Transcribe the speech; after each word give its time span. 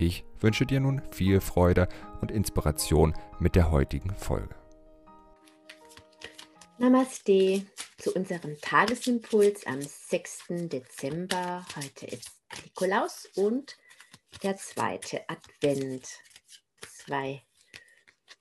Ich 0.00 0.24
wünsche 0.38 0.64
dir 0.64 0.78
nun 0.78 1.02
viel 1.10 1.40
Freude 1.40 1.88
und 2.20 2.30
Inspiration 2.30 3.14
mit 3.40 3.56
der 3.56 3.72
heutigen 3.72 4.14
Folge. 4.14 4.54
Namaste 6.78 7.66
zu 7.96 8.14
unserem 8.14 8.56
Tagesimpuls 8.60 9.66
am 9.66 9.82
6. 9.82 10.44
Dezember. 10.68 11.66
Heute 11.74 12.06
ist 12.06 12.30
Nikolaus 12.64 13.28
und 13.34 13.76
der 14.44 14.56
zweite 14.56 15.28
Advent. 15.28 16.06
Zwei 16.86 17.42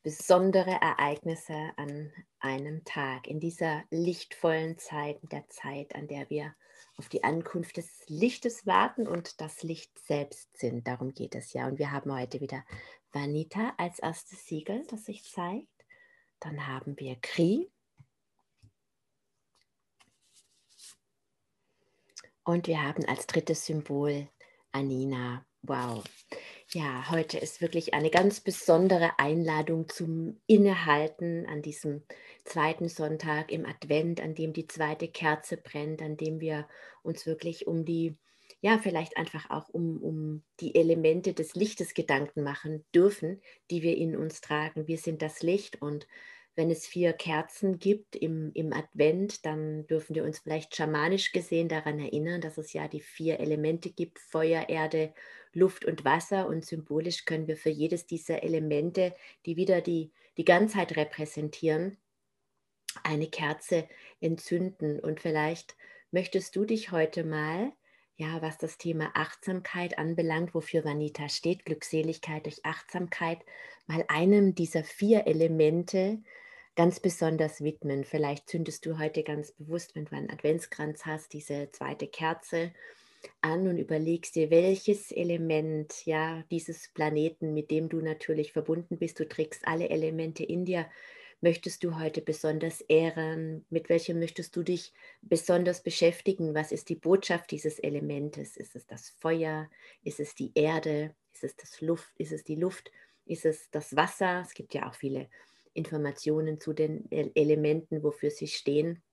besondere 0.07 0.71
Ereignisse 0.71 1.73
an 1.75 2.13
einem 2.39 2.85
Tag 2.85 3.27
in 3.27 3.41
dieser 3.41 3.83
lichtvollen 3.89 4.77
Zeit, 4.77 5.19
der 5.33 5.49
Zeit, 5.49 5.95
an 5.95 6.07
der 6.07 6.29
wir 6.29 6.55
auf 6.95 7.09
die 7.09 7.25
Ankunft 7.25 7.75
des 7.75 8.05
Lichtes 8.07 8.65
warten 8.65 9.05
und 9.05 9.41
das 9.41 9.63
Licht 9.63 9.91
selbst 9.99 10.55
sind. 10.57 10.87
Darum 10.87 11.13
geht 11.13 11.35
es 11.35 11.51
ja. 11.51 11.67
Und 11.67 11.77
wir 11.77 11.91
haben 11.91 12.17
heute 12.17 12.39
wieder 12.39 12.63
Vanita 13.11 13.73
als 13.75 13.99
erstes 13.99 14.45
Siegel, 14.47 14.87
das 14.89 15.03
sich 15.03 15.25
zeigt. 15.25 15.67
Dann 16.39 16.67
haben 16.67 16.97
wir 16.97 17.17
Kri. 17.17 17.69
Und 22.45 22.67
wir 22.67 22.81
haben 22.81 23.03
als 23.03 23.27
drittes 23.27 23.65
Symbol 23.65 24.29
Anina. 24.71 25.45
Wow. 25.63 26.01
Ja, 26.73 27.09
heute 27.09 27.37
ist 27.37 27.61
wirklich 27.61 27.93
eine 27.93 28.09
ganz 28.09 28.41
besondere 28.41 29.19
Einladung 29.19 29.87
zum 29.87 30.41
Innehalten 30.47 31.45
an 31.45 31.61
diesem 31.61 32.03
zweiten 32.43 32.89
Sonntag 32.89 33.53
im 33.53 33.65
Advent, 33.65 34.19
an 34.19 34.35
dem 34.35 34.51
die 34.51 34.67
zweite 34.67 35.07
Kerze 35.07 35.55
brennt, 35.55 36.01
an 36.01 36.17
dem 36.17 36.41
wir 36.41 36.67
uns 37.03 37.25
wirklich 37.25 37.67
um 37.67 37.85
die, 37.85 38.17
ja, 38.59 38.79
vielleicht 38.79 39.15
einfach 39.15 39.49
auch 39.49 39.69
um, 39.69 40.01
um 40.03 40.43
die 40.59 40.75
Elemente 40.75 41.33
des 41.33 41.55
Lichtes 41.55 41.93
Gedanken 41.93 42.43
machen 42.43 42.83
dürfen, 42.93 43.41
die 43.71 43.81
wir 43.81 43.95
in 43.95 44.17
uns 44.17 44.41
tragen. 44.41 44.87
Wir 44.87 44.97
sind 44.97 45.21
das 45.21 45.41
Licht 45.41 45.81
und 45.81 46.05
wenn 46.57 46.71
es 46.71 46.87
vier 46.87 47.13
Kerzen 47.13 47.77
gibt 47.77 48.15
im, 48.15 48.51
im 48.55 48.73
Advent, 48.73 49.45
dann 49.45 49.85
dürfen 49.85 50.15
wir 50.15 50.23
uns 50.23 50.39
vielleicht 50.39 50.75
schamanisch 50.75 51.31
gesehen 51.31 51.69
daran 51.69 51.99
erinnern, 51.99 52.41
dass 52.41 52.57
es 52.57 52.73
ja 52.73 52.87
die 52.87 52.99
vier 52.99 53.39
Elemente 53.39 53.91
gibt, 53.91 54.17
Feuer, 54.19 54.67
Erde, 54.67 55.13
Luft 55.57 55.85
und 55.85 56.05
Wasser. 56.05 56.47
Und 56.47 56.65
symbolisch 56.65 57.25
können 57.25 57.47
wir 57.47 57.57
für 57.57 57.69
jedes 57.69 58.05
dieser 58.05 58.43
Elemente, 58.43 59.15
die 59.45 59.57
wieder 59.57 59.81
die, 59.81 60.11
die 60.37 60.45
Ganzheit 60.45 60.95
repräsentieren, 60.95 61.97
eine 63.03 63.27
Kerze 63.27 63.87
entzünden. 64.21 64.99
Und 64.99 65.19
vielleicht 65.19 65.75
möchtest 66.11 66.55
du 66.55 66.65
dich 66.65 66.91
heute 66.91 67.23
mal, 67.23 67.71
ja, 68.15 68.41
was 68.41 68.57
das 68.57 68.77
Thema 68.77 69.11
Achtsamkeit 69.13 69.97
anbelangt, 69.99 70.55
wofür 70.55 70.83
Vanita 70.83 71.29
steht, 71.29 71.65
Glückseligkeit 71.65 72.45
durch 72.45 72.65
Achtsamkeit, 72.65 73.39
mal 73.85 74.03
einem 74.07 74.55
dieser 74.55 74.83
vier 74.83 75.27
Elemente 75.27 76.19
ganz 76.75 76.99
besonders 76.99 77.61
widmen. 77.61 78.03
Vielleicht 78.05 78.49
zündest 78.49 78.85
du 78.85 78.97
heute 78.99 79.23
ganz 79.23 79.51
bewusst, 79.51 79.95
wenn 79.95 80.05
du 80.05 80.15
einen 80.15 80.29
Adventskranz 80.29 81.05
hast, 81.05 81.33
diese 81.33 81.71
zweite 81.71 82.07
Kerze 82.07 82.71
an 83.41 83.67
und 83.67 83.77
überlegst 83.77 84.35
dir, 84.35 84.49
welches 84.49 85.11
Element 85.11 86.05
ja 86.05 86.43
dieses 86.51 86.89
Planeten, 86.93 87.53
mit 87.53 87.71
dem 87.71 87.89
du 87.89 88.01
natürlich 88.01 88.53
verbunden 88.53 88.97
bist, 88.97 89.19
du 89.19 89.27
trägst 89.27 89.67
alle 89.67 89.89
Elemente 89.89 90.43
in 90.43 90.65
dir, 90.65 90.89
möchtest 91.41 91.83
du 91.83 91.99
heute 91.99 92.21
besonders 92.21 92.81
ehren? 92.81 93.65
Mit 93.69 93.89
welchem 93.89 94.19
möchtest 94.19 94.55
du 94.55 94.63
dich 94.63 94.93
besonders 95.21 95.83
beschäftigen? 95.83 96.55
Was 96.55 96.71
ist 96.71 96.89
die 96.89 96.95
Botschaft 96.95 97.51
dieses 97.51 97.79
Elementes? 97.79 98.57
Ist 98.57 98.75
es 98.75 98.87
das 98.87 99.09
Feuer? 99.09 99.69
Ist 100.03 100.19
es 100.19 100.35
die 100.35 100.51
Erde? 100.55 101.15
Ist 101.33 101.43
es 101.43 101.55
das 101.55 101.81
Luft? 101.81 102.11
Ist 102.17 102.31
es 102.31 102.43
die 102.43 102.55
Luft? 102.55 102.91
Ist 103.25 103.45
es 103.45 103.69
das 103.71 103.95
Wasser? 103.95 104.41
Es 104.41 104.53
gibt 104.53 104.73
ja 104.73 104.89
auch 104.89 104.95
viele 104.95 105.29
Informationen 105.73 106.59
zu 106.59 106.73
den 106.73 107.09
Elementen, 107.11 108.03
wofür 108.03 108.31
sie 108.31 108.47
stehen. 108.47 109.03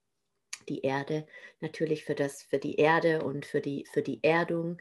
Die 0.69 0.81
Erde 0.81 1.25
natürlich 1.59 2.05
für, 2.05 2.15
das, 2.15 2.43
für 2.43 2.59
die 2.59 2.75
Erde 2.75 3.23
und 3.23 3.45
für 3.45 3.61
die, 3.61 3.85
für 3.91 4.01
die 4.01 4.23
Erdung. 4.23 4.77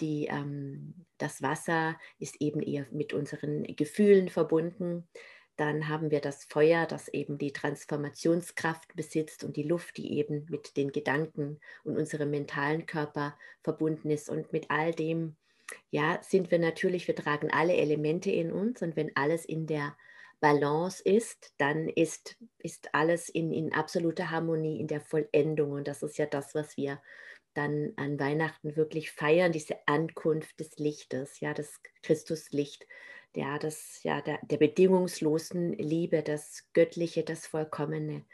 Die, 0.00 0.26
ähm, 0.26 1.06
das 1.18 1.42
Wasser 1.42 1.98
ist 2.18 2.40
eben 2.40 2.60
eher 2.60 2.86
mit 2.90 3.12
unseren 3.12 3.64
Gefühlen 3.76 4.28
verbunden. 4.28 5.08
Dann 5.56 5.88
haben 5.88 6.10
wir 6.10 6.20
das 6.20 6.44
Feuer, 6.44 6.86
das 6.86 7.08
eben 7.08 7.38
die 7.38 7.52
Transformationskraft 7.52 8.94
besitzt 8.94 9.42
und 9.42 9.56
die 9.56 9.62
Luft, 9.62 9.96
die 9.96 10.18
eben 10.18 10.46
mit 10.50 10.76
den 10.76 10.92
Gedanken 10.92 11.60
und 11.82 11.96
unserem 11.96 12.30
mentalen 12.30 12.84
Körper 12.84 13.38
verbunden 13.62 14.10
ist. 14.10 14.28
Und 14.28 14.52
mit 14.52 14.70
all 14.70 14.92
dem, 14.92 15.36
ja, 15.90 16.18
sind 16.22 16.50
wir 16.50 16.58
natürlich, 16.58 17.08
wir 17.08 17.16
tragen 17.16 17.50
alle 17.50 17.74
Elemente 17.74 18.30
in 18.30 18.52
uns 18.52 18.82
und 18.82 18.96
wenn 18.96 19.16
alles 19.16 19.46
in 19.46 19.66
der 19.66 19.96
Balance 20.40 21.02
ist, 21.02 21.52
dann 21.58 21.88
ist, 21.88 22.36
ist 22.58 22.94
alles 22.94 23.28
in, 23.28 23.52
in 23.52 23.72
absoluter 23.72 24.30
Harmonie, 24.30 24.80
in 24.80 24.86
der 24.86 25.00
Vollendung. 25.00 25.72
Und 25.72 25.88
das 25.88 26.02
ist 26.02 26.18
ja 26.18 26.26
das, 26.26 26.54
was 26.54 26.76
wir 26.76 27.00
dann 27.54 27.92
an 27.96 28.20
Weihnachten 28.20 28.76
wirklich 28.76 29.10
feiern, 29.12 29.52
diese 29.52 29.76
Ankunft 29.86 30.60
des 30.60 30.76
Lichtes, 30.78 31.40
ja, 31.40 31.54
das 31.54 31.80
Christuslicht, 32.02 32.86
ja, 33.34 33.58
das, 33.58 34.02
ja, 34.02 34.20
der, 34.20 34.38
der 34.42 34.58
bedingungslosen 34.58 35.72
Liebe, 35.72 36.22
das 36.22 36.68
Göttliche, 36.74 37.22
das 37.22 37.46
Vollkommene. 37.46 38.24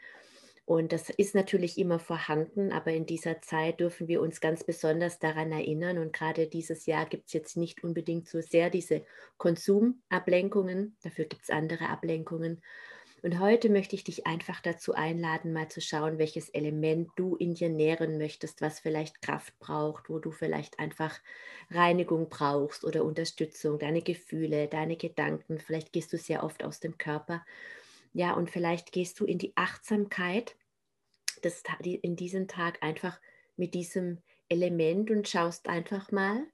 Und 0.65 0.93
das 0.93 1.09
ist 1.09 1.35
natürlich 1.35 1.77
immer 1.77 1.99
vorhanden, 1.99 2.71
aber 2.71 2.91
in 2.91 3.05
dieser 3.05 3.41
Zeit 3.41 3.81
dürfen 3.81 4.07
wir 4.07 4.21
uns 4.21 4.39
ganz 4.39 4.63
besonders 4.63 5.19
daran 5.19 5.51
erinnern. 5.51 5.97
Und 5.97 6.13
gerade 6.13 6.47
dieses 6.47 6.85
Jahr 6.85 7.05
gibt 7.05 7.27
es 7.27 7.33
jetzt 7.33 7.57
nicht 7.57 7.83
unbedingt 7.83 8.29
so 8.29 8.39
sehr 8.39 8.69
diese 8.69 9.03
Konsumablenkungen, 9.37 10.95
dafür 11.03 11.25
gibt 11.25 11.43
es 11.43 11.49
andere 11.49 11.89
Ablenkungen. 11.89 12.61
Und 13.23 13.39
heute 13.39 13.69
möchte 13.69 13.95
ich 13.95 14.03
dich 14.03 14.27
einfach 14.27 14.59
dazu 14.61 14.93
einladen, 14.93 15.53
mal 15.53 15.69
zu 15.69 15.79
schauen, 15.79 16.17
welches 16.17 16.49
Element 16.49 17.09
du 17.15 17.37
in 17.37 17.53
dir 17.53 17.69
nähren 17.69 18.17
möchtest, 18.17 18.61
was 18.61 18.81
vielleicht 18.81 19.21
Kraft 19.21 19.57
braucht, 19.59 20.09
wo 20.09 20.19
du 20.19 20.31
vielleicht 20.31 20.77
einfach 20.77 21.19
Reinigung 21.71 22.27
brauchst 22.27 22.83
oder 22.83 23.05
Unterstützung, 23.05 23.79
deine 23.79 24.01
Gefühle, 24.01 24.67
deine 24.67 24.97
Gedanken. 24.97 25.59
Vielleicht 25.59 25.93
gehst 25.93 26.11
du 26.11 26.17
sehr 26.17 26.43
oft 26.43 26.65
aus 26.65 26.81
dem 26.81 26.97
Körper 26.97 27.45
ja, 28.13 28.33
und 28.33 28.49
vielleicht 28.49 28.91
gehst 28.91 29.19
du 29.19 29.25
in 29.25 29.39
die 29.39 29.53
Achtsamkeit 29.55 30.55
des, 31.43 31.63
in 31.81 32.15
diesem 32.15 32.47
Tag 32.47 32.81
einfach 32.81 33.19
mit 33.57 33.73
diesem 33.73 34.21
Element 34.49 35.09
und 35.11 35.27
schaust 35.27 35.67
einfach 35.67 36.11
mal, 36.11 36.45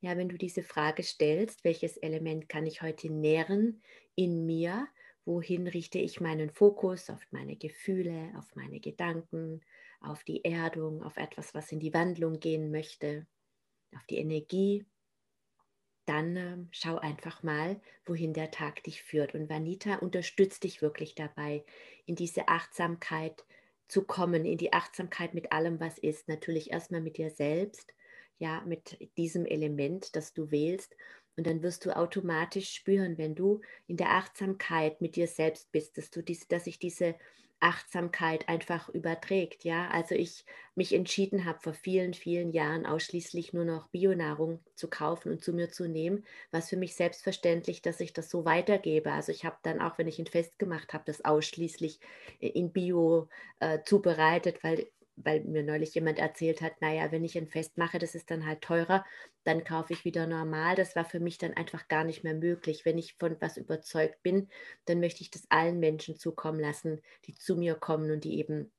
ja, 0.00 0.16
wenn 0.16 0.28
du 0.28 0.36
diese 0.36 0.62
Frage 0.62 1.02
stellst, 1.02 1.64
welches 1.64 1.96
Element 1.96 2.48
kann 2.48 2.66
ich 2.66 2.82
heute 2.82 3.10
nähren 3.10 3.82
in 4.14 4.44
mir? 4.44 4.86
Wohin 5.24 5.66
richte 5.66 5.98
ich 5.98 6.20
meinen 6.20 6.50
Fokus 6.50 7.10
auf 7.10 7.20
meine 7.30 7.56
Gefühle, 7.56 8.32
auf 8.36 8.54
meine 8.54 8.78
Gedanken, 8.78 9.62
auf 10.00 10.22
die 10.22 10.44
Erdung, 10.44 11.02
auf 11.02 11.16
etwas, 11.16 11.54
was 11.54 11.72
in 11.72 11.80
die 11.80 11.94
Wandlung 11.94 12.38
gehen 12.38 12.70
möchte, 12.70 13.26
auf 13.96 14.04
die 14.06 14.18
Energie? 14.18 14.84
Dann 16.06 16.36
äh, 16.36 16.56
schau 16.70 16.96
einfach 16.96 17.42
mal, 17.42 17.80
wohin 18.04 18.32
der 18.32 18.50
Tag 18.50 18.82
dich 18.84 19.02
führt. 19.02 19.34
Und 19.34 19.48
Vanita 19.48 19.96
unterstützt 19.96 20.64
dich 20.64 20.82
wirklich 20.82 21.14
dabei, 21.14 21.64
in 22.06 22.14
diese 22.14 22.48
Achtsamkeit 22.48 23.44
zu 23.88 24.02
kommen, 24.04 24.44
in 24.44 24.58
die 24.58 24.72
Achtsamkeit 24.72 25.34
mit 25.34 25.52
allem, 25.52 25.80
was 25.80 25.98
ist. 25.98 26.28
Natürlich 26.28 26.70
erstmal 26.72 27.00
mit 27.00 27.18
dir 27.18 27.30
selbst, 27.30 27.94
ja, 28.38 28.62
mit 28.66 28.98
diesem 29.16 29.46
Element, 29.46 30.16
das 30.16 30.32
du 30.32 30.50
wählst. 30.50 30.96
Und 31.36 31.46
dann 31.46 31.62
wirst 31.62 31.84
du 31.84 31.94
automatisch 31.94 32.72
spüren, 32.72 33.18
wenn 33.18 33.34
du 33.34 33.60
in 33.86 33.96
der 33.96 34.10
Achtsamkeit 34.10 35.00
mit 35.00 35.16
dir 35.16 35.28
selbst 35.28 35.70
bist, 35.70 35.98
dass 35.98 36.10
du 36.10 36.22
dies, 36.22 36.48
dass 36.48 36.66
ich 36.66 36.78
diese 36.78 37.14
Achtsamkeit 37.60 38.48
einfach 38.48 38.88
überträgt. 38.90 39.64
Ja, 39.64 39.88
also 39.88 40.14
ich 40.14 40.44
mich 40.74 40.92
entschieden 40.94 41.44
habe 41.46 41.58
vor 41.60 41.72
vielen, 41.74 42.12
vielen 42.14 42.50
Jahren 42.52 42.84
ausschließlich 42.86 43.52
nur 43.54 43.64
noch 43.64 43.88
Bionahrung 43.88 44.62
zu 44.74 44.88
kaufen 44.90 45.32
und 45.32 45.42
zu 45.42 45.52
mir 45.54 45.70
zu 45.70 45.88
nehmen, 45.88 46.24
was 46.50 46.68
für 46.68 46.76
mich 46.76 46.94
selbstverständlich, 46.96 47.80
dass 47.82 48.00
ich 48.00 48.12
das 48.12 48.28
so 48.30 48.44
weitergebe. 48.44 49.10
Also 49.12 49.32
ich 49.32 49.44
habe 49.44 49.56
dann 49.62 49.80
auch, 49.80 49.96
wenn 49.98 50.06
ich 50.08 50.18
ein 50.18 50.26
Fest 50.26 50.58
gemacht 50.58 50.92
habe, 50.92 51.04
das 51.06 51.24
ausschließlich 51.24 51.98
in 52.40 52.72
Bio 52.72 53.28
äh, 53.60 53.80
zubereitet, 53.84 54.62
weil 54.62 54.88
weil 55.16 55.44
mir 55.44 55.62
neulich 55.62 55.94
jemand 55.94 56.18
erzählt 56.18 56.60
hat, 56.62 56.80
naja, 56.80 57.10
wenn 57.12 57.24
ich 57.24 57.36
ein 57.38 57.48
Fest 57.48 57.78
mache, 57.78 57.98
das 57.98 58.14
ist 58.14 58.30
dann 58.30 58.46
halt 58.46 58.62
teurer, 58.62 59.04
dann 59.44 59.64
kaufe 59.64 59.92
ich 59.92 60.04
wieder 60.04 60.26
normal. 60.26 60.76
Das 60.76 60.96
war 60.96 61.04
für 61.04 61.20
mich 61.20 61.38
dann 61.38 61.54
einfach 61.54 61.88
gar 61.88 62.04
nicht 62.04 62.24
mehr 62.24 62.34
möglich. 62.34 62.84
Wenn 62.84 62.98
ich 62.98 63.14
von 63.18 63.36
was 63.40 63.56
überzeugt 63.56 64.22
bin, 64.22 64.48
dann 64.86 65.00
möchte 65.00 65.22
ich 65.22 65.30
das 65.30 65.46
allen 65.50 65.78
Menschen 65.80 66.16
zukommen 66.16 66.60
lassen, 66.60 67.00
die 67.24 67.34
zu 67.34 67.56
mir 67.56 67.74
kommen 67.76 68.10
und 68.10 68.24
die 68.24 68.38
eben 68.38 68.72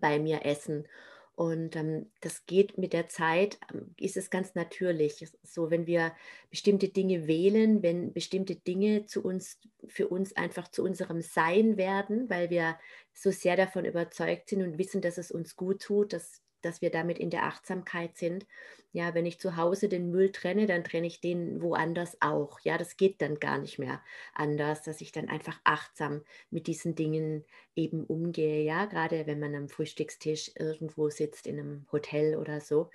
bei 0.00 0.18
mir 0.18 0.44
essen. 0.46 0.88
Und 1.34 1.76
ähm, 1.76 2.10
das 2.20 2.44
geht 2.44 2.76
mit 2.76 2.92
der 2.92 3.08
Zeit, 3.08 3.58
ähm, 3.72 3.94
ist 3.98 4.16
es 4.16 4.28
ganz 4.30 4.54
natürlich. 4.54 5.26
So, 5.42 5.70
wenn 5.70 5.86
wir 5.86 6.12
bestimmte 6.50 6.88
Dinge 6.88 7.26
wählen, 7.26 7.82
wenn 7.82 8.12
bestimmte 8.12 8.56
Dinge 8.56 9.06
zu 9.06 9.24
uns, 9.24 9.58
für 9.88 10.08
uns 10.08 10.36
einfach 10.36 10.68
zu 10.68 10.82
unserem 10.84 11.22
Sein 11.22 11.76
werden, 11.76 12.28
weil 12.28 12.50
wir 12.50 12.78
so 13.14 13.30
sehr 13.30 13.56
davon 13.56 13.84
überzeugt 13.86 14.50
sind 14.50 14.62
und 14.62 14.78
wissen, 14.78 15.00
dass 15.00 15.16
es 15.16 15.30
uns 15.30 15.56
gut 15.56 15.82
tut, 15.82 16.12
dass 16.12 16.42
dass 16.64 16.80
wir 16.82 16.90
damit 16.90 17.18
in 17.18 17.30
der 17.30 17.44
Achtsamkeit 17.44 18.16
sind. 18.16 18.46
Ja, 18.92 19.14
wenn 19.14 19.26
ich 19.26 19.40
zu 19.40 19.56
Hause 19.56 19.88
den 19.88 20.10
Müll 20.10 20.32
trenne, 20.32 20.66
dann 20.66 20.84
trenne 20.84 21.06
ich 21.06 21.20
den 21.20 21.62
woanders 21.62 22.18
auch. 22.20 22.60
Ja, 22.60 22.76
das 22.78 22.96
geht 22.96 23.22
dann 23.22 23.40
gar 23.40 23.58
nicht 23.58 23.78
mehr 23.78 24.02
anders, 24.34 24.82
dass 24.82 25.00
ich 25.00 25.12
dann 25.12 25.28
einfach 25.28 25.58
achtsam 25.64 26.22
mit 26.50 26.66
diesen 26.66 26.94
Dingen 26.94 27.44
eben 27.74 28.04
umgehe. 28.04 28.62
Ja, 28.62 28.84
gerade 28.86 29.26
wenn 29.26 29.40
man 29.40 29.54
am 29.54 29.68
Frühstückstisch 29.68 30.52
irgendwo 30.58 31.08
sitzt 31.10 31.46
in 31.46 31.58
einem 31.58 31.86
Hotel 31.90 32.36
oder 32.36 32.60
so 32.60 32.90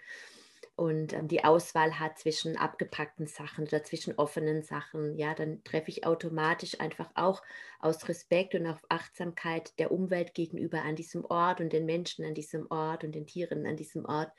und 0.77 1.11
ähm, 1.13 1.27
die 1.27 1.43
Auswahl 1.43 1.99
hat 1.99 2.19
zwischen 2.19 2.55
abgepackten 2.55 3.25
Sachen 3.25 3.65
oder 3.65 3.83
zwischen 3.83 4.13
offenen 4.15 4.61
Sachen, 4.61 5.17
ja, 5.17 5.33
dann 5.33 5.63
treffe 5.63 5.89
ich 5.89 6.05
automatisch 6.05 6.79
einfach 6.79 7.09
auch 7.15 7.41
aus 7.79 8.07
Respekt 8.07 8.53
und 8.53 8.67
auf 8.67 8.85
Achtsamkeit 8.87 9.77
der 9.79 9.91
Umwelt 9.91 10.35
gegenüber 10.35 10.83
an 10.83 10.95
diesem 10.95 11.25
Ort 11.25 11.61
und 11.61 11.73
den 11.73 11.87
Menschen 11.87 12.23
an 12.25 12.35
diesem 12.35 12.67
Ort 12.69 13.03
und 13.03 13.15
den 13.15 13.25
Tieren 13.25 13.65
an 13.65 13.75
diesem 13.75 14.05
Ort 14.05 14.31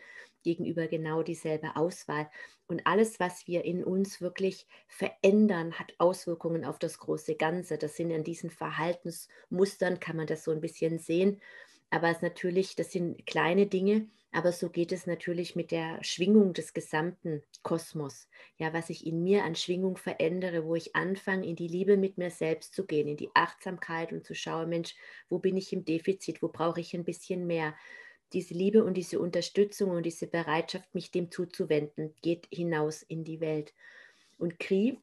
gegenüber 0.45 0.87
genau 0.87 1.25
dieselbe 1.25 1.75
Auswahl. 1.75 2.31
Und 2.69 2.87
alles, 2.87 3.19
was 3.19 3.49
wir 3.49 3.65
in 3.65 3.83
uns 3.83 4.21
wirklich 4.21 4.69
verändern, 4.87 5.73
hat 5.79 5.95
Auswirkungen 5.99 6.65
auf 6.65 6.79
das 6.79 6.99
große 6.99 7.35
Ganze. 7.35 7.79
Das 7.79 7.97
sind 7.97 8.13
an 8.13 8.23
diesen 8.23 8.51
Verhaltensmustern, 8.51 9.99
kann 9.99 10.17
man 10.17 10.29
das 10.29 10.45
so 10.45 10.53
ein 10.53 10.61
bisschen 10.61 11.01
sehen. 11.01 11.41
Aber 11.91 12.11
es 12.11 12.23
natürlich, 12.23 12.77
das 12.77 12.93
sind 12.93 13.27
kleine 13.27 13.67
Dinge, 13.67 14.09
aber 14.31 14.53
so 14.53 14.69
geht 14.69 14.93
es 14.93 15.07
natürlich 15.07 15.57
mit 15.57 15.71
der 15.71 16.03
Schwingung 16.05 16.53
des 16.53 16.75
gesamten 16.75 17.43
Kosmos. 17.63 18.29
Ja, 18.59 18.75
was 18.75 18.91
ich 18.91 19.07
in 19.07 19.23
mir 19.23 19.45
an 19.45 19.55
Schwingung 19.55 19.97
verändere, 19.97 20.67
wo 20.67 20.75
ich 20.75 20.95
anfange, 20.95 21.47
in 21.47 21.57
die 21.57 21.69
Liebe 21.69 21.97
mit 21.97 22.19
mir 22.19 22.31
selbst 22.31 22.75
zu 22.75 22.85
gehen, 22.85 23.09
in 23.09 23.17
die 23.17 23.31
Achtsamkeit 23.35 24.13
und 24.13 24.27
zu 24.27 24.35
schauen, 24.35 24.69
Mensch, 24.69 24.95
wo 25.31 25.39
bin 25.39 25.57
ich 25.57 25.73
im 25.73 25.85
Defizit, 25.85 26.43
wo 26.43 26.49
brauche 26.49 26.81
ich 26.81 26.95
ein 26.95 27.05
bisschen 27.05 27.47
mehr. 27.47 27.75
Diese 28.35 28.53
Liebe 28.53 28.85
und 28.85 28.95
diese 28.95 29.19
Unterstützung 29.19 29.91
und 29.91 30.05
diese 30.05 30.27
Bereitschaft, 30.27 30.95
mich 30.95 31.11
dem 31.11 31.31
zuzuwenden, 31.31 32.15
geht 32.21 32.47
hinaus 32.53 33.03
in 33.03 33.25
die 33.25 33.41
Welt. 33.41 33.73
Und 34.37 34.59
Kri 34.59 34.99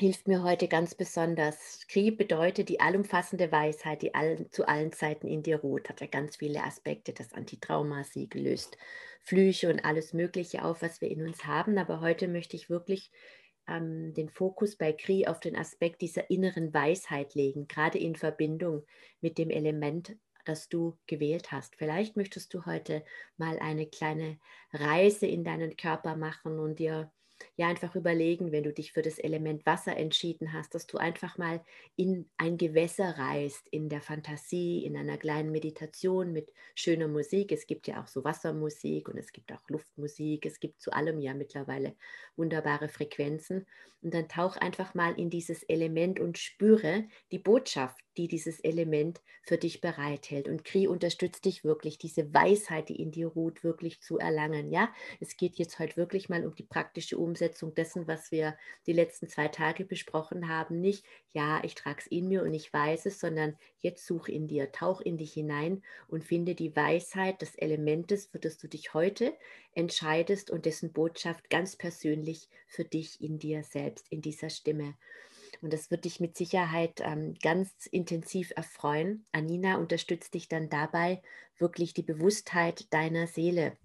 hilft 0.00 0.28
mir 0.28 0.42
heute 0.44 0.68
ganz 0.68 0.94
besonders. 0.94 1.86
Kri 1.88 2.10
bedeutet 2.12 2.68
die 2.68 2.80
allumfassende 2.80 3.50
Weisheit, 3.50 4.02
die 4.02 4.14
allen, 4.14 4.50
zu 4.52 4.66
allen 4.68 4.92
Zeiten 4.92 5.26
in 5.26 5.42
dir 5.42 5.60
ruht. 5.60 5.88
Hat 5.88 6.00
ja 6.00 6.06
ganz 6.06 6.36
viele 6.36 6.62
Aspekte. 6.62 7.12
Das 7.12 7.32
Antitrauma-Siegel 7.32 8.42
löst 8.42 8.78
Flüche 9.22 9.68
und 9.70 9.84
alles 9.84 10.12
Mögliche 10.12 10.64
auf, 10.64 10.82
was 10.82 11.00
wir 11.00 11.10
in 11.10 11.26
uns 11.26 11.44
haben. 11.46 11.78
Aber 11.78 12.00
heute 12.00 12.28
möchte 12.28 12.56
ich 12.56 12.70
wirklich 12.70 13.10
ähm, 13.66 14.14
den 14.14 14.30
Fokus 14.30 14.76
bei 14.76 14.92
Kri 14.92 15.26
auf 15.26 15.40
den 15.40 15.56
Aspekt 15.56 16.00
dieser 16.00 16.30
inneren 16.30 16.72
Weisheit 16.72 17.34
legen, 17.34 17.66
gerade 17.66 17.98
in 17.98 18.14
Verbindung 18.14 18.84
mit 19.20 19.36
dem 19.36 19.50
Element, 19.50 20.16
das 20.44 20.68
du 20.68 20.96
gewählt 21.06 21.50
hast. 21.50 21.74
Vielleicht 21.74 22.16
möchtest 22.16 22.54
du 22.54 22.66
heute 22.66 23.04
mal 23.36 23.58
eine 23.58 23.86
kleine 23.86 24.38
Reise 24.72 25.26
in 25.26 25.42
deinen 25.42 25.76
Körper 25.76 26.14
machen 26.14 26.60
und 26.60 26.78
dir 26.78 27.10
ja 27.56 27.68
einfach 27.68 27.94
überlegen, 27.94 28.52
wenn 28.52 28.62
du 28.62 28.72
dich 28.72 28.92
für 28.92 29.02
das 29.02 29.18
Element 29.18 29.66
Wasser 29.66 29.96
entschieden 29.96 30.52
hast, 30.52 30.74
dass 30.74 30.86
du 30.86 30.98
einfach 30.98 31.38
mal 31.38 31.62
in 31.96 32.28
ein 32.36 32.56
Gewässer 32.56 33.18
reist, 33.18 33.66
in 33.70 33.88
der 33.88 34.00
Fantasie, 34.00 34.84
in 34.84 34.96
einer 34.96 35.18
kleinen 35.18 35.50
Meditation 35.52 36.32
mit 36.32 36.52
schöner 36.74 37.08
Musik. 37.08 37.52
Es 37.52 37.66
gibt 37.66 37.86
ja 37.86 38.02
auch 38.02 38.06
so 38.08 38.24
Wassermusik 38.24 39.08
und 39.08 39.18
es 39.18 39.32
gibt 39.32 39.52
auch 39.52 39.68
Luftmusik. 39.68 40.46
Es 40.46 40.60
gibt 40.60 40.80
zu 40.80 40.92
allem 40.92 41.20
ja 41.20 41.34
mittlerweile 41.34 41.94
wunderbare 42.36 42.88
Frequenzen. 42.88 43.66
Und 44.02 44.14
dann 44.14 44.28
tauch 44.28 44.56
einfach 44.56 44.94
mal 44.94 45.18
in 45.18 45.30
dieses 45.30 45.62
Element 45.64 46.20
und 46.20 46.38
spüre 46.38 47.04
die 47.32 47.38
Botschaft, 47.38 48.00
die 48.18 48.26
dieses 48.26 48.58
Element 48.60 49.22
für 49.42 49.56
dich 49.56 49.80
bereithält. 49.80 50.48
Und 50.48 50.64
Kri 50.64 50.88
unterstützt 50.88 51.44
dich 51.44 51.64
wirklich, 51.64 51.98
diese 51.98 52.34
Weisheit, 52.34 52.88
die 52.88 53.00
in 53.00 53.12
dir 53.12 53.28
ruht, 53.28 53.62
wirklich 53.62 54.02
zu 54.02 54.18
erlangen. 54.18 54.70
Ja, 54.70 54.92
es 55.20 55.36
geht 55.36 55.54
jetzt 55.54 55.78
heute 55.78 55.96
wirklich 55.96 56.28
mal 56.28 56.44
um 56.44 56.54
die 56.54 56.64
praktische 56.64 57.16
Umsetzung 57.16 57.74
dessen, 57.74 58.08
was 58.08 58.32
wir 58.32 58.58
die 58.86 58.92
letzten 58.92 59.28
zwei 59.28 59.46
Tage 59.46 59.84
besprochen 59.84 60.48
haben. 60.48 60.80
Nicht, 60.80 61.04
ja, 61.32 61.62
ich 61.62 61.76
trage 61.76 62.00
es 62.00 62.06
in 62.08 62.26
mir 62.28 62.42
und 62.42 62.52
ich 62.52 62.72
weiß 62.72 63.06
es, 63.06 63.20
sondern 63.20 63.56
jetzt 63.80 64.04
such 64.04 64.28
in 64.28 64.48
dir, 64.48 64.72
tauch 64.72 65.00
in 65.00 65.16
dich 65.16 65.32
hinein 65.32 65.82
und 66.08 66.24
finde 66.24 66.56
die 66.56 66.74
Weisheit 66.74 67.40
des 67.40 67.54
Elementes, 67.54 68.26
für 68.26 68.40
das 68.40 68.58
du 68.58 68.66
dich 68.66 68.94
heute 68.94 69.32
entscheidest 69.74 70.50
und 70.50 70.66
dessen 70.66 70.92
Botschaft 70.92 71.50
ganz 71.50 71.76
persönlich 71.76 72.48
für 72.66 72.84
dich 72.84 73.20
in 73.20 73.38
dir 73.38 73.62
selbst, 73.62 74.06
in 74.10 74.22
dieser 74.22 74.50
Stimme. 74.50 74.94
Und 75.62 75.72
das 75.72 75.90
wird 75.90 76.04
dich 76.04 76.20
mit 76.20 76.36
Sicherheit 76.36 77.00
ähm, 77.00 77.34
ganz 77.42 77.86
intensiv 77.86 78.52
erfreuen. 78.56 79.24
Anina 79.32 79.76
unterstützt 79.76 80.34
dich 80.34 80.48
dann 80.48 80.68
dabei, 80.68 81.22
wirklich 81.58 81.94
die 81.94 82.02
Bewusstheit 82.02 82.92
deiner 82.92 83.26
Seele, 83.26 83.76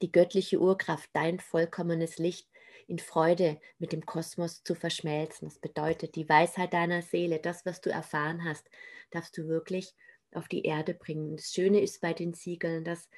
die 0.00 0.12
göttliche 0.12 0.60
Urkraft, 0.60 1.10
dein 1.12 1.40
vollkommenes 1.40 2.18
Licht 2.18 2.48
in 2.88 2.98
Freude 2.98 3.60
mit 3.78 3.92
dem 3.92 4.04
Kosmos 4.04 4.62
zu 4.64 4.74
verschmelzen. 4.74 5.48
Das 5.48 5.58
bedeutet, 5.58 6.14
die 6.16 6.28
Weisheit 6.28 6.72
deiner 6.72 7.02
Seele, 7.02 7.38
das, 7.38 7.64
was 7.64 7.80
du 7.80 7.90
erfahren 7.90 8.44
hast, 8.44 8.68
darfst 9.10 9.36
du 9.38 9.48
wirklich 9.48 9.94
auf 10.34 10.48
die 10.48 10.62
Erde 10.64 10.94
bringen. 10.94 11.36
Das 11.36 11.52
Schöne 11.52 11.80
ist 11.80 12.00
bei 12.00 12.12
den 12.12 12.34
Siegeln, 12.34 12.84
dass 12.84 13.08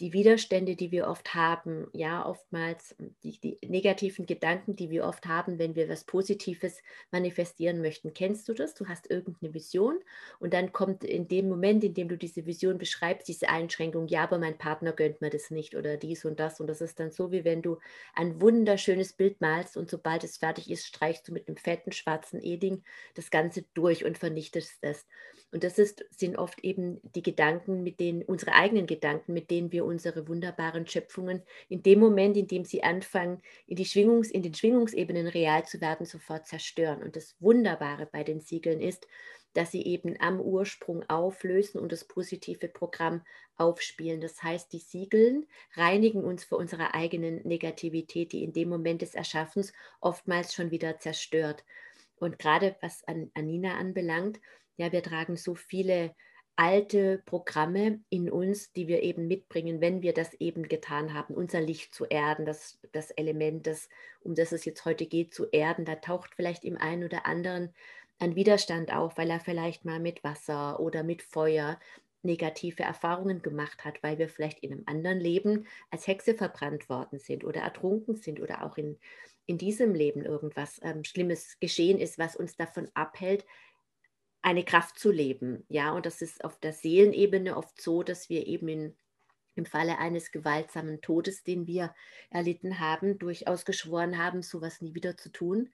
die 0.00 0.12
Widerstände, 0.12 0.76
die 0.76 0.90
wir 0.90 1.08
oft 1.08 1.34
haben, 1.34 1.88
ja, 1.92 2.26
oftmals 2.26 2.94
die, 3.22 3.40
die, 3.40 3.58
negativen 3.66 4.26
Gedanken, 4.26 4.76
die 4.76 4.90
wir 4.90 5.04
oft 5.04 5.26
haben, 5.26 5.58
wenn 5.58 5.74
wir 5.74 5.88
was 5.88 6.04
Positives 6.04 6.82
manifestieren 7.10 7.80
möchten. 7.80 8.12
Kennst 8.12 8.48
du 8.48 8.52
das? 8.52 8.74
Du 8.74 8.86
hast 8.86 9.10
irgendeine 9.10 9.54
Vision 9.54 9.98
und 10.38 10.52
dann 10.52 10.72
kommt 10.72 11.02
in 11.02 11.28
dem 11.28 11.48
Moment, 11.48 11.82
in 11.82 11.94
dem 11.94 12.08
du 12.08 12.18
diese 12.18 12.44
Vision 12.44 12.76
beschreibst, 12.76 13.26
diese 13.28 13.48
Einschränkung, 13.48 14.06
ja, 14.08 14.24
aber 14.24 14.38
mein 14.38 14.58
Partner 14.58 14.92
gönnt 14.92 15.22
mir 15.22 15.30
das 15.30 15.50
nicht 15.50 15.74
oder 15.74 15.96
dies 15.96 16.26
und 16.26 16.38
das. 16.40 16.60
Und 16.60 16.66
das 16.66 16.82
ist 16.82 17.00
dann 17.00 17.10
so, 17.10 17.32
wie 17.32 17.44
wenn 17.44 17.62
du 17.62 17.78
ein 18.14 18.40
wunderschönes 18.42 19.14
Bild 19.14 19.40
malst 19.40 19.78
und 19.78 19.90
sobald 19.90 20.24
es 20.24 20.36
fertig 20.36 20.70
ist, 20.70 20.86
streichst 20.86 21.26
du 21.28 21.32
mit 21.32 21.48
einem 21.48 21.56
fetten 21.56 21.92
schwarzen 21.92 22.42
Eding 22.42 22.82
das 23.14 23.30
Ganze 23.30 23.64
durch 23.72 24.04
und 24.04 24.18
vernichtest 24.18 24.76
es. 24.82 25.06
Und 25.52 25.64
das 25.64 25.78
ist, 25.78 26.04
sind 26.10 26.36
oft 26.36 26.62
eben 26.64 27.00
die 27.14 27.22
Gedanken, 27.22 27.82
mit 27.82 27.98
denen, 27.98 28.22
unsere 28.22 28.52
eigenen 28.52 28.86
Gedanken, 28.86 29.32
mit 29.32 29.50
denen 29.50 29.72
wir 29.72 29.85
unsere 29.86 30.28
wunderbaren 30.28 30.86
Schöpfungen 30.86 31.42
in 31.68 31.82
dem 31.82 32.00
Moment, 32.00 32.36
in 32.36 32.46
dem 32.46 32.64
sie 32.64 32.82
anfangen, 32.82 33.40
in, 33.66 33.76
die 33.76 33.86
Schwingungs-, 33.86 34.30
in 34.30 34.42
den 34.42 34.54
Schwingungsebenen 34.54 35.26
real 35.26 35.64
zu 35.64 35.80
werden, 35.80 36.04
sofort 36.04 36.46
zerstören. 36.46 37.02
Und 37.02 37.16
das 37.16 37.36
Wunderbare 37.40 38.06
bei 38.06 38.24
den 38.24 38.40
Siegeln 38.40 38.80
ist, 38.80 39.06
dass 39.56 39.72
sie 39.72 39.86
eben 39.86 40.16
am 40.20 40.38
Ursprung 40.38 41.02
auflösen 41.08 41.78
und 41.80 41.90
das 41.90 42.04
positive 42.04 42.68
Programm 42.68 43.22
aufspielen. 43.56 44.20
Das 44.20 44.42
heißt, 44.42 44.70
die 44.72 44.80
Siegeln 44.80 45.46
reinigen 45.74 46.22
uns 46.22 46.44
vor 46.44 46.58
unserer 46.58 46.94
eigenen 46.94 47.40
Negativität, 47.46 48.32
die 48.32 48.44
in 48.44 48.52
dem 48.52 48.68
Moment 48.68 49.00
des 49.00 49.14
Erschaffens 49.14 49.72
oftmals 50.00 50.52
schon 50.52 50.70
wieder 50.70 50.98
zerstört. 50.98 51.64
Und 52.16 52.38
gerade 52.38 52.76
was 52.82 53.02
an 53.08 53.30
Anina 53.32 53.76
anbelangt, 53.78 54.40
ja, 54.76 54.92
wir 54.92 55.02
tragen 55.02 55.36
so 55.36 55.54
viele 55.54 56.14
alte 56.56 57.22
Programme 57.26 58.00
in 58.08 58.30
uns, 58.30 58.72
die 58.72 58.88
wir 58.88 59.02
eben 59.02 59.28
mitbringen, 59.28 59.80
wenn 59.80 60.02
wir 60.02 60.14
das 60.14 60.32
eben 60.34 60.68
getan 60.68 61.12
haben, 61.12 61.34
unser 61.34 61.60
Licht 61.60 61.94
zu 61.94 62.06
erden, 62.06 62.46
das, 62.46 62.78
das 62.92 63.10
Element, 63.10 63.66
das, 63.66 63.88
um 64.20 64.34
das 64.34 64.52
es 64.52 64.64
jetzt 64.64 64.84
heute 64.86 65.06
geht, 65.06 65.34
zu 65.34 65.46
erden. 65.46 65.84
Da 65.84 65.96
taucht 65.96 66.34
vielleicht 66.34 66.64
im 66.64 66.78
einen 66.78 67.04
oder 67.04 67.26
anderen 67.26 67.74
ein 68.18 68.34
Widerstand 68.34 68.92
auf, 68.92 69.18
weil 69.18 69.30
er 69.30 69.40
vielleicht 69.40 69.84
mal 69.84 70.00
mit 70.00 70.24
Wasser 70.24 70.80
oder 70.80 71.02
mit 71.02 71.22
Feuer 71.22 71.78
negative 72.22 72.82
Erfahrungen 72.82 73.42
gemacht 73.42 73.84
hat, 73.84 74.02
weil 74.02 74.18
wir 74.18 74.28
vielleicht 74.28 74.60
in 74.60 74.72
einem 74.72 74.82
anderen 74.86 75.20
Leben 75.20 75.66
als 75.90 76.06
Hexe 76.06 76.34
verbrannt 76.34 76.88
worden 76.88 77.18
sind 77.18 77.44
oder 77.44 77.60
ertrunken 77.60 78.16
sind 78.16 78.40
oder 78.40 78.64
auch 78.64 78.78
in, 78.78 78.98
in 79.46 79.58
diesem 79.58 79.94
Leben 79.94 80.24
irgendwas 80.24 80.80
ähm, 80.82 81.04
Schlimmes 81.04 81.58
geschehen 81.60 81.98
ist, 81.98 82.18
was 82.18 82.34
uns 82.34 82.56
davon 82.56 82.90
abhält, 82.94 83.44
eine 84.46 84.64
Kraft 84.64 84.96
zu 84.96 85.10
leben. 85.10 85.64
Ja, 85.68 85.90
und 85.92 86.06
das 86.06 86.22
ist 86.22 86.44
auf 86.44 86.56
der 86.60 86.72
Seelenebene 86.72 87.56
oft 87.56 87.80
so, 87.82 88.04
dass 88.04 88.28
wir 88.28 88.46
eben 88.46 88.68
in, 88.68 88.96
im 89.56 89.66
Falle 89.66 89.98
eines 89.98 90.30
gewaltsamen 90.30 91.00
Todes, 91.00 91.42
den 91.42 91.66
wir 91.66 91.92
erlitten 92.30 92.78
haben, 92.78 93.18
durchaus 93.18 93.64
geschworen 93.64 94.18
haben, 94.18 94.42
sowas 94.42 94.80
nie 94.80 94.94
wieder 94.94 95.16
zu 95.16 95.30
tun, 95.32 95.72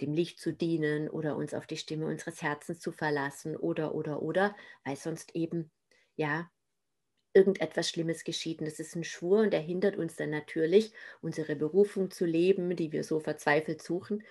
dem 0.00 0.14
Licht 0.14 0.40
zu 0.40 0.52
dienen 0.52 1.08
oder 1.08 1.36
uns 1.36 1.54
auf 1.54 1.68
die 1.68 1.76
Stimme 1.76 2.06
unseres 2.06 2.42
Herzens 2.42 2.80
zu 2.80 2.90
verlassen 2.90 3.56
oder, 3.56 3.94
oder, 3.94 4.20
oder, 4.20 4.56
weil 4.84 4.96
sonst 4.96 5.36
eben, 5.36 5.70
ja, 6.16 6.50
irgendetwas 7.36 7.88
Schlimmes 7.90 8.24
geschieht. 8.24 8.60
Und 8.60 8.66
das 8.66 8.80
ist 8.80 8.96
ein 8.96 9.04
Schwur 9.04 9.40
und 9.42 9.52
der 9.52 9.60
hindert 9.60 9.96
uns 9.96 10.16
dann 10.16 10.30
natürlich, 10.30 10.92
unsere 11.20 11.56
Berufung 11.56 12.10
zu 12.10 12.24
leben, 12.26 12.74
die 12.76 12.92
wir 12.92 13.04
so 13.04 13.20
verzweifelt 13.20 13.82
suchen. 13.82 14.24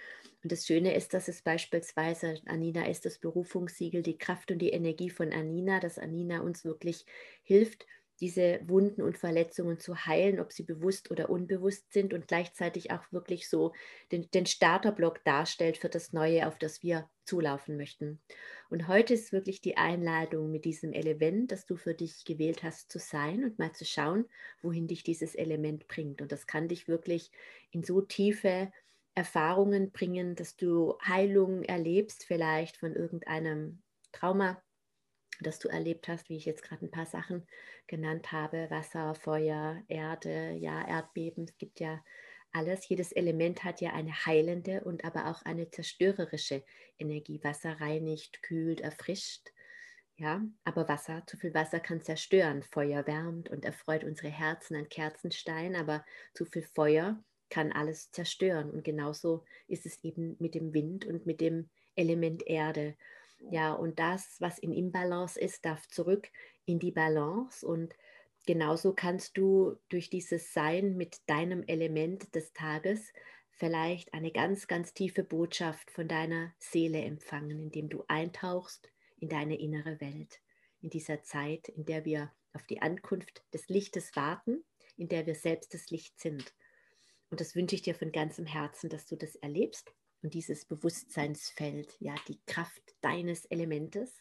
Und 0.43 0.51
das 0.51 0.65
Schöne 0.67 0.95
ist, 0.95 1.13
dass 1.13 1.27
es 1.27 1.41
beispielsweise, 1.41 2.41
Anina 2.45 2.87
ist 2.87 3.05
das 3.05 3.19
Berufungssiegel, 3.19 4.03
die 4.03 4.17
Kraft 4.17 4.51
und 4.51 4.59
die 4.59 4.71
Energie 4.71 5.09
von 5.09 5.31
Anina, 5.33 5.79
dass 5.79 5.99
Anina 5.99 6.41
uns 6.41 6.65
wirklich 6.65 7.05
hilft, 7.43 7.85
diese 8.21 8.61
Wunden 8.65 9.01
und 9.01 9.17
Verletzungen 9.17 9.79
zu 9.79 10.05
heilen, 10.05 10.39
ob 10.39 10.51
sie 10.53 10.63
bewusst 10.63 11.11
oder 11.11 11.29
unbewusst 11.29 11.91
sind 11.93 12.13
und 12.13 12.27
gleichzeitig 12.27 12.91
auch 12.91 13.11
wirklich 13.11 13.49
so 13.49 13.73
den, 14.11 14.29
den 14.31 14.45
Starterblock 14.45 15.23
darstellt 15.25 15.77
für 15.77 15.89
das 15.89 16.13
Neue, 16.13 16.47
auf 16.47 16.57
das 16.57 16.81
wir 16.83 17.09
zulaufen 17.25 17.77
möchten. 17.77 18.21
Und 18.69 18.87
heute 18.87 19.13
ist 19.13 19.31
wirklich 19.31 19.61
die 19.61 19.77
Einladung 19.77 20.51
mit 20.51 20.65
diesem 20.65 20.93
Element, 20.93 21.51
das 21.51 21.65
du 21.65 21.75
für 21.75 21.93
dich 21.93 22.25
gewählt 22.25 22.63
hast, 22.63 22.91
zu 22.91 22.99
sein 22.99 23.43
und 23.43 23.59
mal 23.59 23.73
zu 23.73 23.85
schauen, 23.85 24.25
wohin 24.61 24.87
dich 24.87 25.03
dieses 25.03 25.35
Element 25.35 25.87
bringt. 25.87 26.21
Und 26.21 26.31
das 26.31 26.47
kann 26.47 26.67
dich 26.67 26.87
wirklich 26.87 27.31
in 27.71 27.83
so 27.83 28.01
tiefe 28.01 28.71
Erfahrungen 29.15 29.91
bringen, 29.91 30.35
dass 30.35 30.57
du 30.57 30.97
Heilung 31.05 31.63
erlebst, 31.63 32.25
vielleicht 32.25 32.77
von 32.77 32.95
irgendeinem 32.95 33.81
Trauma, 34.11 34.61
das 35.41 35.59
du 35.59 35.67
erlebt 35.69 36.07
hast, 36.07 36.29
wie 36.29 36.37
ich 36.37 36.45
jetzt 36.45 36.63
gerade 36.63 36.85
ein 36.85 36.91
paar 36.91 37.05
Sachen 37.05 37.45
genannt 37.87 38.31
habe, 38.31 38.69
Wasser, 38.69 39.15
Feuer, 39.15 39.81
Erde, 39.87 40.51
ja, 40.51 40.85
Erdbeben, 40.87 41.45
es 41.45 41.57
gibt 41.57 41.79
ja 41.79 42.03
alles. 42.55 42.87
Jedes 42.87 43.11
Element 43.11 43.63
hat 43.63 43.81
ja 43.81 43.93
eine 43.93 44.13
heilende 44.25 44.83
und 44.83 45.05
aber 45.05 45.27
auch 45.29 45.41
eine 45.43 45.69
zerstörerische 45.69 46.63
Energie. 46.97 47.43
Wasser 47.43 47.79
reinigt, 47.79 48.41
kühlt, 48.41 48.81
erfrischt. 48.81 49.51
Ja, 50.17 50.41
aber 50.63 50.87
Wasser, 50.87 51.23
zu 51.27 51.35
viel 51.37 51.53
Wasser 51.53 51.81
kann 51.81 52.01
zerstören. 52.01 52.63
Feuer 52.63 53.05
wärmt 53.05 53.49
und 53.49 53.65
erfreut 53.65 54.05
unsere 54.05 54.29
Herzen 54.29 54.77
an 54.77 54.87
Kerzenstein, 54.87 55.75
aber 55.75 56.05
zu 56.33 56.45
viel 56.45 56.63
Feuer 56.63 57.21
kann 57.49 57.73
alles 57.73 58.11
zerstören. 58.11 58.71
Und 58.71 58.83
genauso 58.83 59.43
ist 59.67 59.85
es 59.85 60.01
eben 60.03 60.37
mit 60.39 60.55
dem 60.55 60.73
Wind 60.73 61.05
und 61.05 61.25
mit 61.25 61.41
dem 61.41 61.69
Element 61.95 62.47
Erde. 62.47 62.95
Ja, 63.51 63.73
und 63.73 63.99
das, 63.99 64.37
was 64.39 64.57
in 64.57 64.71
Imbalance 64.71 65.39
ist, 65.39 65.65
darf 65.65 65.85
zurück 65.89 66.29
in 66.65 66.79
die 66.79 66.91
Balance. 66.91 67.65
Und 67.67 67.93
genauso 68.45 68.93
kannst 68.93 69.37
du 69.37 69.77
durch 69.89 70.09
dieses 70.09 70.53
Sein 70.53 70.97
mit 70.97 71.21
deinem 71.27 71.63
Element 71.63 72.33
des 72.35 72.53
Tages 72.53 73.11
vielleicht 73.51 74.13
eine 74.13 74.31
ganz, 74.31 74.67
ganz 74.67 74.93
tiefe 74.93 75.23
Botschaft 75.23 75.91
von 75.91 76.07
deiner 76.07 76.53
Seele 76.57 77.01
empfangen, 77.01 77.59
indem 77.59 77.89
du 77.89 78.03
eintauchst 78.07 78.91
in 79.17 79.29
deine 79.29 79.57
innere 79.59 79.99
Welt. 80.01 80.41
In 80.81 80.89
dieser 80.89 81.23
Zeit, 81.23 81.69
in 81.69 81.85
der 81.85 82.05
wir 82.05 82.31
auf 82.53 82.63
die 82.67 82.81
Ankunft 82.81 83.43
des 83.53 83.69
Lichtes 83.69 84.15
warten, 84.15 84.63
in 84.97 85.07
der 85.07 85.25
wir 85.25 85.35
selbst 85.35 85.73
das 85.73 85.89
Licht 85.89 86.19
sind. 86.19 86.53
Und 87.29 87.41
das 87.41 87.55
wünsche 87.55 87.75
ich 87.75 87.81
dir 87.81 87.95
von 87.95 88.11
ganzem 88.11 88.45
Herzen, 88.45 88.89
dass 88.89 89.05
du 89.05 89.15
das 89.15 89.35
erlebst 89.35 89.93
und 90.25 90.33
dieses 90.33 90.65
Bewusstseinsfeld, 90.65 91.95
ja, 91.99 92.15
die 92.27 92.39
Kraft 92.47 92.81
deines 93.01 93.45
Elementes, 93.45 94.11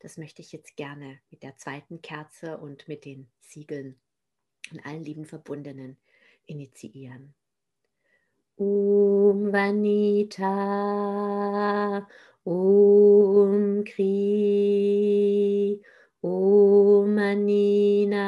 das 0.00 0.18
möchte 0.18 0.42
ich 0.42 0.52
jetzt 0.52 0.76
gerne 0.76 1.18
mit 1.30 1.42
der 1.42 1.56
zweiten 1.56 2.02
Kerze 2.02 2.58
und 2.58 2.86
mit 2.86 3.06
den 3.06 3.30
Siegeln 3.40 3.98
und 4.70 4.84
allen 4.84 5.02
lieben 5.02 5.24
Verbundenen 5.24 5.96
initiieren. 6.44 7.34
Om 8.56 9.50
Vanita, 9.54 10.46
Om 12.44 13.84
Kri, 13.84 14.22
Om 16.20 17.16
Anina, 17.16 18.18